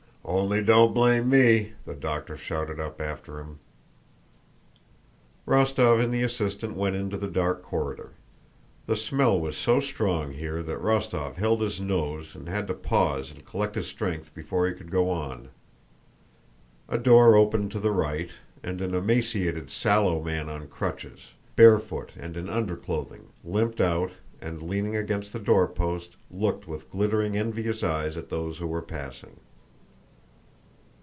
[0.23, 3.57] "Only don't blame me!" the doctor shouted up after him.
[5.45, 8.11] Rostóv and the assistant went into the dark corridor.
[8.85, 13.31] The smell was so strong there that Rostóv held his nose and had to pause
[13.31, 15.49] and collect his strength before he could go on.
[16.87, 18.29] A door opened to the right,
[18.63, 24.95] and an emaciated sallow man on crutches, barefoot and in underclothing, limped out and, leaning
[24.95, 29.37] against the doorpost, looked with glittering envious eyes at those who were passing.